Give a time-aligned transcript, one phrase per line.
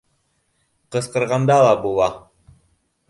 [0.95, 2.09] —Ҡысҡырғанда ла була